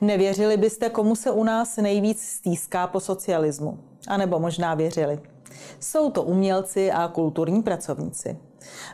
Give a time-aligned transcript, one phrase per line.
[0.00, 3.78] Nevěřili byste, komu se u nás nejvíc stýská po socialismu?
[4.08, 5.20] A nebo možná věřili.
[5.80, 8.38] Jsou to umělci a kulturní pracovníci.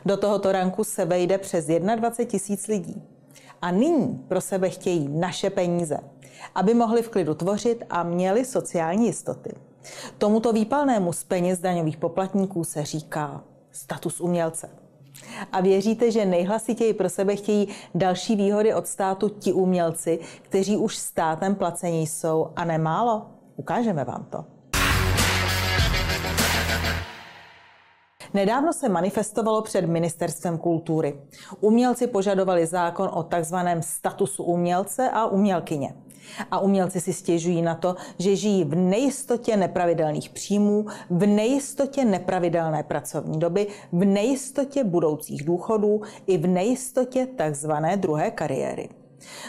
[0.05, 3.03] Do tohoto ranku se vejde přes 21 tisíc lidí.
[3.61, 5.97] A nyní pro sebe chtějí naše peníze,
[6.55, 9.53] aby mohli v klidu tvořit a měli sociální jistoty.
[10.17, 14.84] Tomuto výpalnému z peněz daňových poplatníků se říká status umělce.
[15.51, 20.97] A věříte, že nejhlasitěji pro sebe chtějí další výhody od státu ti umělci, kteří už
[20.97, 23.25] státem placení jsou a nemálo?
[23.55, 24.54] Ukážeme vám to.
[28.35, 31.19] Nedávno se manifestovalo před Ministerstvem kultury.
[31.59, 35.95] Umělci požadovali zákon o takzvaném statusu umělce a umělkyně.
[36.51, 42.83] A umělci si stěžují na to, že žijí v nejistotě nepravidelných příjmů, v nejistotě nepravidelné
[42.83, 48.89] pracovní doby, v nejistotě budoucích důchodů i v nejistotě takzvané druhé kariéry.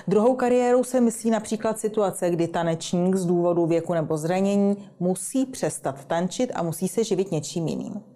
[0.08, 6.04] Druhou kariérou se myslí například situace, kdy tanečník z důvodu věku nebo zranění musí přestat
[6.04, 8.15] tančit a musí se živit něčím jiným.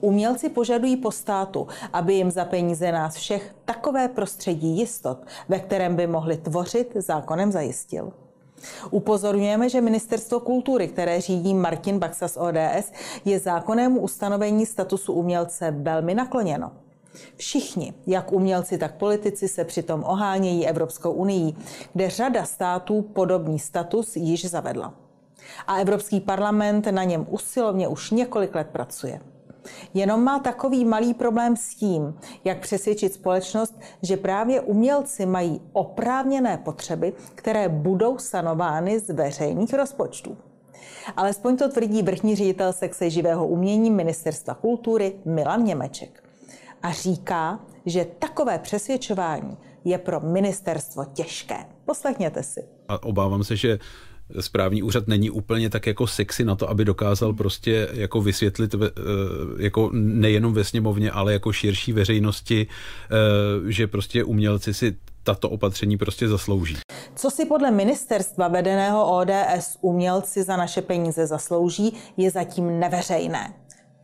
[0.00, 5.96] Umělci požadují po státu, aby jim za peníze nás všech takové prostředí jistot, ve kterém
[5.96, 8.12] by mohli tvořit, zákonem zajistil.
[8.90, 12.92] Upozorňujeme, že Ministerstvo kultury, které řídí Martin Baxa z ODS,
[13.24, 16.72] je zákonnému ustanovení statusu umělce velmi nakloněno.
[17.36, 21.54] Všichni, jak umělci, tak politici, se přitom ohánějí Evropskou unii,
[21.92, 24.94] kde řada států podobný status již zavedla.
[25.66, 29.20] A Evropský parlament na něm usilovně už několik let pracuje.
[29.94, 36.58] Jenom má takový malý problém s tím, jak přesvědčit společnost, že právě umělci mají oprávněné
[36.58, 40.36] potřeby, které budou sanovány z veřejných rozpočtů.
[41.16, 46.24] Alespoň to tvrdí vrchní ředitel sekce živého umění Ministerstva kultury Milan Němeček.
[46.82, 51.56] A říká, že takové přesvědčování je pro ministerstvo těžké.
[51.84, 52.64] Poslechněte si.
[52.88, 53.78] A obávám se, že
[54.40, 58.78] správní úřad není úplně tak jako sexy na to, aby dokázal prostě jako vysvětlit eh,
[59.58, 65.96] jako nejenom ve sněmovně, ale jako širší veřejnosti, eh, že prostě umělci si tato opatření
[65.96, 66.76] prostě zaslouží.
[67.14, 73.54] Co si podle ministerstva vedeného ODS umělci za naše peníze zaslouží, je zatím neveřejné.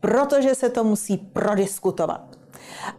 [0.01, 2.40] Protože se to musí prodiskutovat.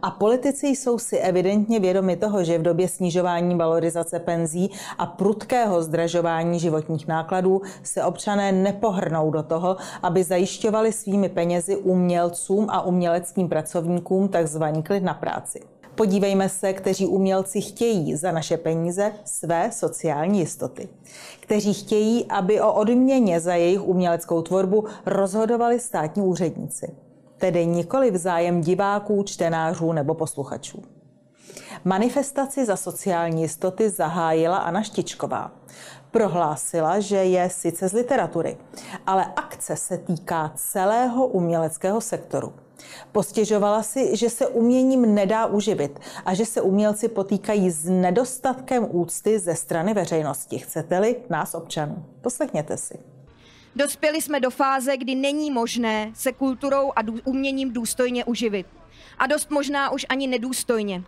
[0.02, 5.82] A politici jsou si evidentně vědomi toho, že v době snižování valorizace penzí a prudkého
[5.82, 13.48] zdražování životních nákladů se občané nepohrnou do toho, aby zajišťovali svými penězi umělcům a uměleckým
[13.48, 15.60] pracovníkům takzvaný klid na práci.
[15.94, 20.88] Podívejme se, kteří umělci chtějí za naše peníze své sociální jistoty.
[21.40, 26.94] Kteří chtějí, aby o odměně za jejich uměleckou tvorbu rozhodovali státní úředníci
[27.42, 30.82] tedy nikoli v zájem diváků, čtenářů nebo posluchačů.
[31.84, 35.52] Manifestaci za sociální jistoty zahájila Anna Štičková.
[36.10, 38.56] Prohlásila, že je sice z literatury,
[39.06, 42.52] ale akce se týká celého uměleckého sektoru.
[43.12, 49.38] Postěžovala si, že se uměním nedá uživit a že se umělci potýkají s nedostatkem úcty
[49.38, 50.58] ze strany veřejnosti.
[50.58, 52.04] Chcete-li nás občanů?
[52.20, 53.11] Poslechněte si.
[53.76, 58.66] Dospěli jsme do fáze, kdy není možné se kulturou a uměním důstojně uživit.
[59.18, 61.02] A dost možná už ani nedůstojně.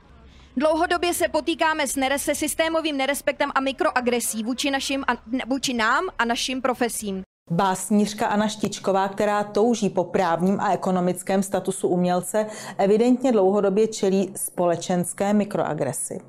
[0.56, 5.12] Dlouhodobě se potýkáme s nerese systémovým nerespektem a mikroagresí vůči, našim a,
[5.46, 7.23] vůči nám a našim profesím.
[7.50, 12.46] Básnířka Anna Štičková, která touží po právním a ekonomickém statusu umělce,
[12.78, 16.20] evidentně dlouhodobě čelí společenské mikroagresi.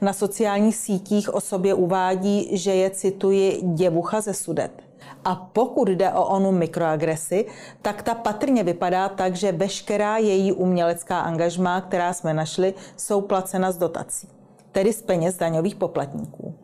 [0.00, 4.82] Na sociálních sítích o sobě uvádí, že je, cituji, děvucha ze sudet.
[5.24, 7.46] A pokud jde o onu mikroagresi,
[7.82, 13.72] tak ta patrně vypadá tak, že veškerá její umělecká angažmá, která jsme našli, jsou placena
[13.72, 14.28] z dotací,
[14.72, 16.54] tedy z peněz daňových poplatníků.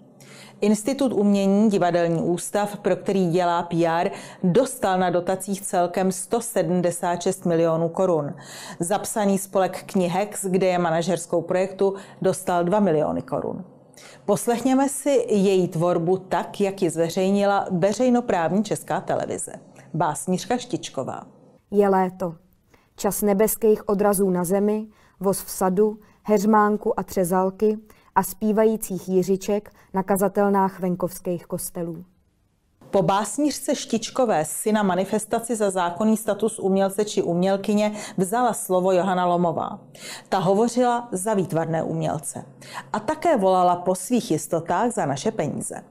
[0.60, 4.10] Institut umění, divadelní ústav, pro který dělá PR,
[4.42, 8.34] dostal na dotacích celkem 176 milionů korun.
[8.80, 13.64] Zapsaný spolek Knihex, kde je manažerskou projektu, dostal 2 miliony korun.
[14.24, 19.52] Poslechněme si její tvorbu tak, jak ji zveřejnila veřejnoprávní česká televize.
[19.94, 21.22] Básnířka Štičková.
[21.70, 22.34] Je léto.
[22.96, 24.86] Čas nebeských odrazů na zemi,
[25.20, 27.78] voz v sadu, heřmánku a třezalky
[28.18, 32.04] a zpívajících jiřiček na kazatelnách venkovských kostelů.
[32.90, 39.26] Po básnířce Štičkové si na manifestaci za zákonný status umělce či umělkyně vzala slovo Johana
[39.26, 39.80] Lomová.
[40.28, 42.44] Ta hovořila za výtvarné umělce
[42.92, 45.84] a také volala po svých jistotách za naše peníze.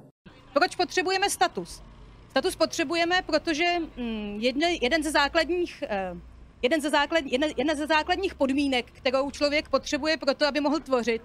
[0.53, 1.81] Proč potřebujeme status?
[2.29, 3.63] Status potřebujeme, protože
[3.97, 4.39] mm,
[4.81, 6.13] jeden ze základních eh,
[6.61, 10.79] jeden ze, základ, jedna, jedna ze základních podmínek, kterou člověk potřebuje pro to, aby mohl
[10.79, 11.21] tvořit,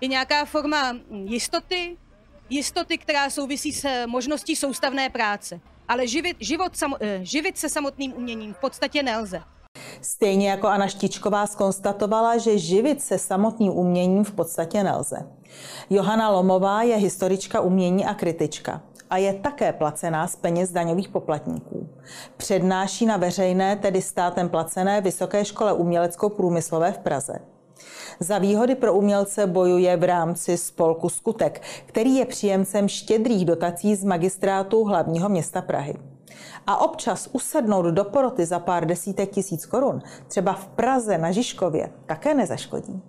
[0.00, 1.96] je nějaká forma mm, jistoty,
[2.50, 5.60] jistoty, která souvisí s možností soustavné práce.
[5.88, 6.72] Ale živit, život,
[7.22, 9.42] živit se samotným uměním v podstatě nelze.
[10.00, 15.16] Stejně jako Anna Štičková skonstatovala, že živit se samotným uměním v podstatě nelze.
[15.90, 21.88] Johana Lomová je historička umění a kritička a je také placená z peněz daňových poplatníků.
[22.36, 27.53] Přednáší na veřejné, tedy státem placené Vysoké škole umělecko-průmyslové v Praze.
[28.20, 34.04] Za výhody pro umělce bojuje v rámci spolku Skutek, který je příjemcem štědrých dotací z
[34.04, 35.94] magistrátu hlavního města Prahy
[36.66, 41.90] a občas usednout do poroty za pár desítek tisíc korun, třeba v Praze na Žižkově,
[42.06, 43.02] také nezaškodí.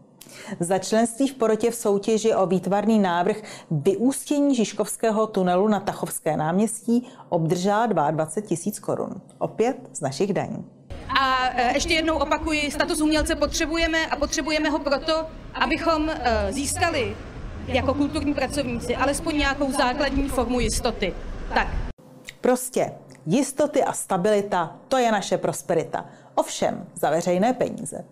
[0.60, 3.42] Za členství v porotě v soutěži o výtvarný návrh
[3.72, 9.22] vyústění Žižkovského tunelu na Tachovské náměstí obdržela 22 tisíc korun.
[9.38, 10.75] Opět z našich daní.
[11.20, 17.18] A e, ještě jednou opakuji, status umělce potřebujeme a potřebujeme ho proto, abychom e, získali
[17.68, 21.14] jako kulturní pracovníci alespoň nějakou základní formu jistoty.
[21.54, 21.68] Tak.
[22.42, 22.92] Prostě
[23.28, 26.06] Jistoty a stabilita, to je naše prosperita.
[26.36, 28.06] Ovšem za veřejné peníze.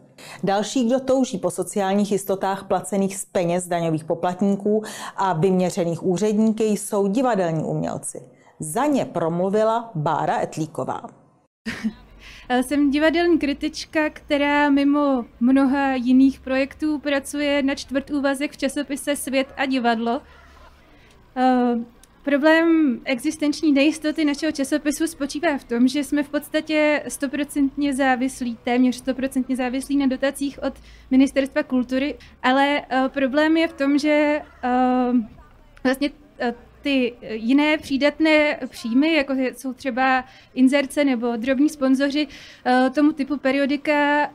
[0.43, 4.83] Další, kdo touží po sociálních jistotách placených z peněz daňových poplatníků
[5.15, 8.21] a vyměřených úředníky, jsou divadelní umělci.
[8.59, 11.01] Za ně promluvila Bára Etlíková.
[12.61, 19.53] Jsem divadelní kritička, která mimo mnoha jiných projektů pracuje na čtvrt úvazek v časopise Svět
[19.57, 20.21] a divadlo.
[22.23, 28.95] Problém existenční nejistoty našeho časopisu spočívá v tom, že jsme v podstatě stoprocentně závislí, téměř
[28.95, 30.73] stoprocentně závislí na dotacích od
[31.11, 34.41] Ministerstva kultury, ale uh, problém je v tom, že
[35.83, 36.09] vlastně
[36.83, 42.27] ty jiné přídatné příjmy, jako jsou třeba inzerce nebo drobní sponzoři
[42.95, 44.29] tomu typu periodika,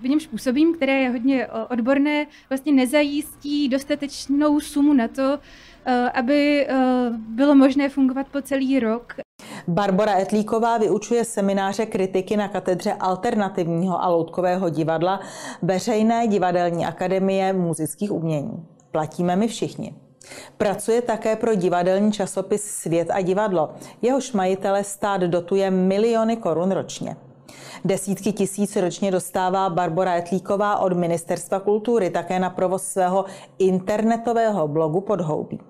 [0.00, 5.38] v němž působím, které je hodně odborné, vlastně nezajistí dostatečnou sumu na to,
[5.84, 6.74] Eh, aby eh,
[7.28, 9.14] bylo možné fungovat po celý rok.
[9.68, 15.20] Barbara Etlíková vyučuje semináře kritiky na katedře alternativního a loutkového divadla
[15.62, 18.66] Veřejné divadelní akademie muzických umění.
[18.90, 19.94] Platíme my všichni.
[20.56, 23.70] Pracuje také pro divadelní časopis Svět a divadlo.
[24.02, 27.16] Jehož majitele stát dotuje miliony korun ročně.
[27.84, 33.24] Desítky tisíc ročně dostává Barbara Etlíková od Ministerstva kultury také na provoz svého
[33.58, 35.60] internetového blogu Podhoubí.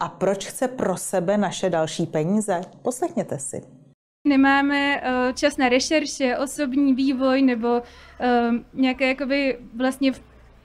[0.00, 2.60] A proč chce pro sebe naše další peníze?
[2.82, 3.62] Poslechněte si.
[4.28, 10.20] Nemáme uh, čas na rešerše, osobní vývoj nebo uh, nějaké jakoby vlastně v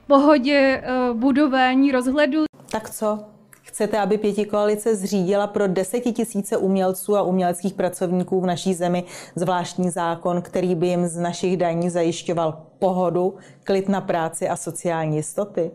[0.06, 2.44] pohodě uh, budování rozhledu.
[2.72, 3.18] Tak co?
[3.62, 9.04] Chcete, aby pěti koalice zřídila pro desetitisíce umělců a uměleckých pracovníků v naší zemi
[9.34, 13.34] zvláštní zákon, který by jim z našich daní zajišťoval pohodu,
[13.64, 15.70] klid na práci a sociální jistoty?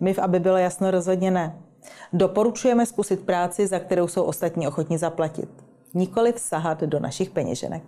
[0.00, 1.56] My, aby bylo jasno, rozhodně ne.
[2.12, 5.48] Doporučujeme zkusit práci, za kterou jsou ostatní ochotní zaplatit.
[5.94, 7.82] Nikoliv sahat do našich peněženek.